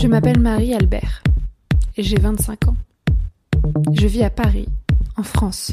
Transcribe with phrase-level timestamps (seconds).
[0.00, 1.22] Je m'appelle Marie Albert
[1.98, 2.76] et j'ai 25 ans.
[3.92, 4.66] Je vis à Paris,
[5.18, 5.72] en France.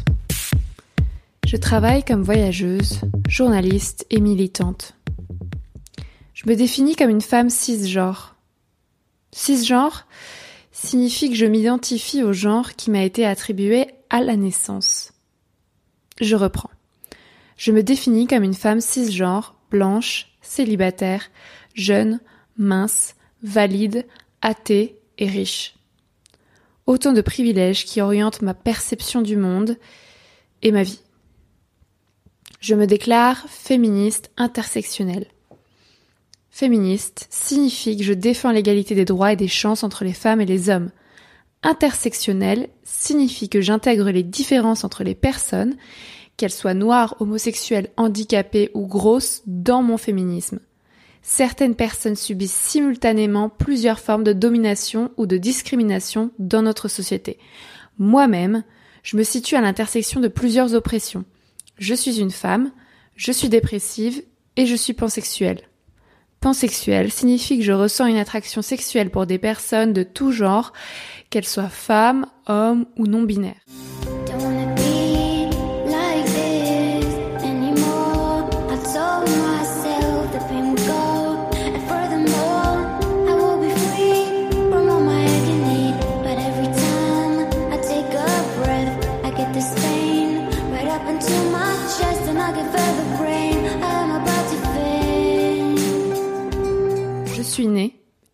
[1.46, 3.00] Je travaille comme voyageuse,
[3.30, 4.96] journaliste et militante.
[6.34, 8.36] Je me définis comme une femme cisgenre.
[9.32, 10.06] Cisgenre
[10.74, 15.14] signifie que je m'identifie au genre qui m'a été attribué à la naissance.
[16.20, 16.72] Je reprends.
[17.56, 21.30] Je me définis comme une femme cisgenre, blanche, célibataire,
[21.76, 22.20] jeune,
[22.58, 24.06] mince, valide,
[24.42, 25.76] athée et riche.
[26.86, 29.78] Autant de privilèges qui orientent ma perception du monde
[30.62, 31.02] et ma vie.
[32.60, 35.28] Je me déclare féministe intersectionnelle.
[36.50, 40.46] Féministe signifie que je défends l'égalité des droits et des chances entre les femmes et
[40.46, 40.92] les hommes.
[41.62, 45.76] Intersectionnelle signifie que j'intègre les différences entre les personnes,
[46.36, 50.60] qu'elles soient noires, homosexuelles, handicapées ou grosses, dans mon féminisme
[51.22, 57.38] certaines personnes subissent simultanément plusieurs formes de domination ou de discrimination dans notre société.
[57.98, 58.64] Moi-même,
[59.04, 61.26] je me situe à l'intersection de plusieurs oppressions.
[61.78, 62.72] Je suis une femme,
[63.16, 64.24] je suis dépressive
[64.56, 65.62] et je suis pansexuelle.
[66.40, 70.72] Pansexuelle signifie que je ressens une attraction sexuelle pour des personnes de tout genre,
[71.30, 73.66] qu'elles soient femmes, hommes ou non binaires.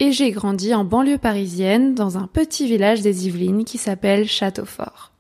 [0.04, 5.14] Et j'ai grandi en banlieue parisienne dans un petit village des Yvelines qui s'appelle Châteaufort.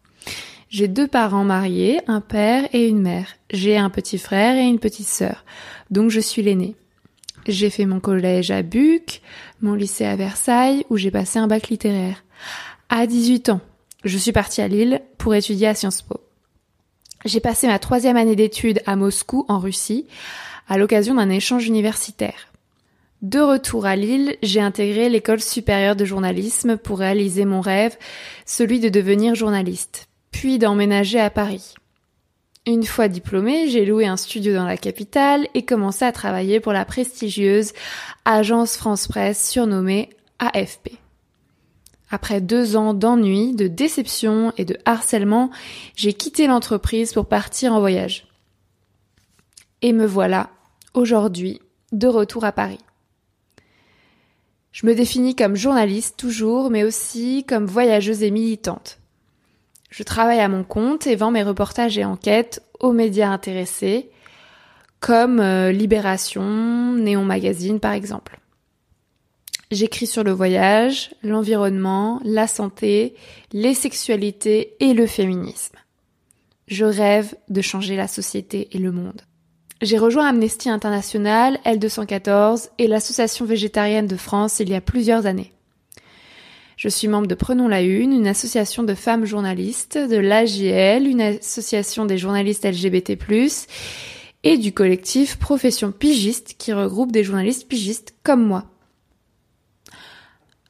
[0.67, 3.27] J'ai deux parents mariés, un père et une mère.
[3.49, 5.45] J'ai un petit frère et une petite sœur,
[5.89, 6.75] donc je suis l'aînée.
[7.47, 9.21] J'ai fait mon collège à Buc,
[9.61, 12.25] mon lycée à Versailles où j'ai passé un bac littéraire.
[12.89, 13.61] À 18 ans,
[14.03, 16.19] je suis partie à Lille pour étudier à Sciences Po.
[17.23, 20.07] J'ai passé ma troisième année d'études à Moscou en Russie
[20.67, 22.52] à l'occasion d'un échange universitaire.
[23.23, 27.97] De retour à Lille, j'ai intégré l'école supérieure de journalisme pour réaliser mon rêve,
[28.45, 31.73] celui de devenir journaliste, puis d'emménager à Paris.
[32.67, 36.73] Une fois diplômée, j'ai loué un studio dans la capitale et commencé à travailler pour
[36.73, 37.71] la prestigieuse
[38.25, 40.89] agence France Presse surnommée AFP.
[42.11, 45.49] Après deux ans d'ennui, de déception et de harcèlement,
[45.95, 48.27] j'ai quitté l'entreprise pour partir en voyage.
[49.81, 50.49] Et me voilà,
[50.93, 51.61] aujourd'hui,
[51.93, 52.79] de retour à Paris.
[54.73, 58.99] Je me définis comme journaliste toujours, mais aussi comme voyageuse et militante.
[59.91, 64.09] Je travaille à mon compte et vends mes reportages et enquêtes aux médias intéressés,
[64.99, 68.39] comme euh, Libération, Néon Magazine par exemple.
[69.69, 73.13] J'écris sur le voyage, l'environnement, la santé,
[73.51, 75.77] les sexualités et le féminisme.
[76.67, 79.21] Je rêve de changer la société et le monde.
[79.83, 85.51] J'ai rejoint Amnesty International, L214 et l'Association végétarienne de France il y a plusieurs années.
[86.77, 91.19] Je suis membre de Prenons la Une, une association de femmes journalistes, de l'AGL, une
[91.19, 93.17] association des journalistes LGBT+,
[94.43, 98.63] et du collectif Profession Pigiste qui regroupe des journalistes pigistes comme moi.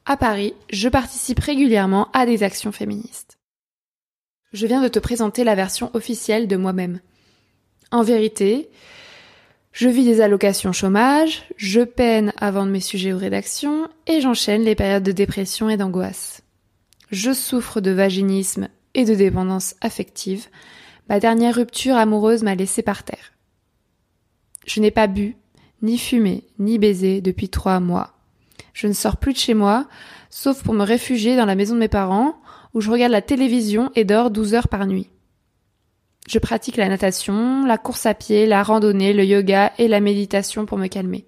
[0.06, 3.38] À Paris, je participe régulièrement à des actions féministes.
[4.52, 6.98] Je viens de te présenter la version officielle de moi-même.
[7.92, 8.70] En vérité,
[9.74, 14.62] je vis des allocations chômage, je peine à vendre mes sujets aux rédactions et j'enchaîne
[14.62, 16.42] les périodes de dépression et d'angoisse.
[17.10, 20.46] Je souffre de vaginisme et de dépendance affective.
[21.08, 23.32] Ma dernière rupture amoureuse m'a laissé par terre.
[24.64, 25.36] Je n'ai pas bu,
[25.82, 28.14] ni fumé, ni baisé depuis trois mois.
[28.74, 29.88] Je ne sors plus de chez moi,
[30.30, 32.40] sauf pour me réfugier dans la maison de mes parents,
[32.74, 35.10] où je regarde la télévision et dors douze heures par nuit.
[36.28, 40.64] Je pratique la natation, la course à pied, la randonnée, le yoga et la méditation
[40.64, 41.26] pour me calmer.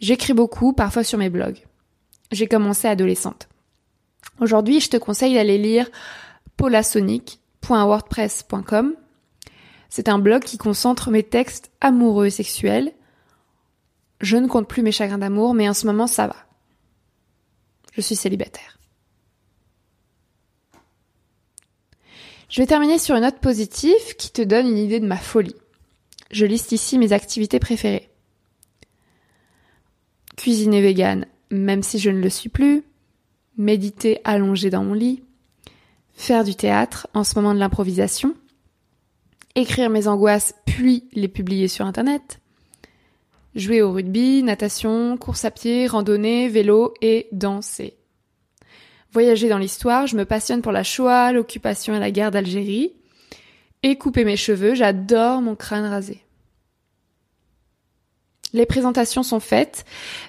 [0.00, 1.64] J'écris beaucoup, parfois sur mes blogs.
[2.30, 3.48] J'ai commencé adolescente.
[4.40, 5.88] Aujourd'hui, je te conseille d'aller lire
[6.56, 8.94] polasonic.wordpress.com.
[9.88, 12.92] C'est un blog qui concentre mes textes amoureux et sexuels.
[14.20, 16.36] Je ne compte plus mes chagrins d'amour, mais en ce moment, ça va.
[17.92, 18.75] Je suis célibataire.
[22.48, 25.56] Je vais terminer sur une note positive qui te donne une idée de ma folie.
[26.30, 28.08] Je liste ici mes activités préférées.
[30.36, 32.84] Cuisiner vegan, même si je ne le suis plus.
[33.56, 35.22] Méditer allongé dans mon lit.
[36.14, 38.34] Faire du théâtre, en ce moment de l'improvisation.
[39.54, 42.40] Écrire mes angoisses, puis les publier sur Internet.
[43.54, 47.96] Jouer au rugby, natation, course à pied, randonnée, vélo et danser.
[49.16, 52.92] Voyager dans l'histoire, je me passionne pour la Shoah, l'occupation et la guerre d'Algérie.
[53.82, 56.22] Et couper mes cheveux, j'adore mon crâne rasé.
[58.52, 59.86] Les présentations sont faites.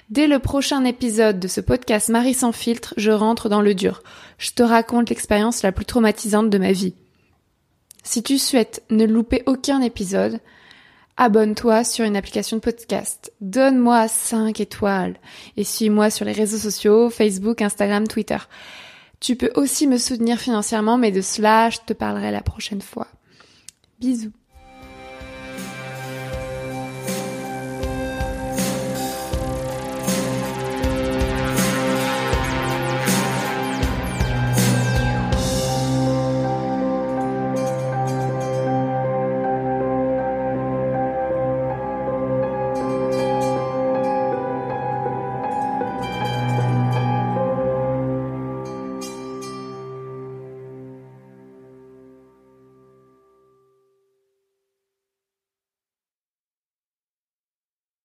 [0.08, 4.02] Dès le prochain épisode de ce podcast Marie sans filtre, je rentre dans le dur.
[4.38, 6.94] Je te raconte l'expérience la plus traumatisante de ma vie.
[8.04, 10.40] Si tu souhaites ne louper aucun épisode,
[11.18, 13.32] abonne-toi sur une application de podcast.
[13.42, 15.16] Donne-moi 5 étoiles
[15.56, 18.38] et suis-moi sur les réseaux sociaux, Facebook, Instagram, Twitter.
[19.20, 23.08] Tu peux aussi me soutenir financièrement, mais de cela, je te parlerai la prochaine fois.
[23.98, 24.32] Bisous.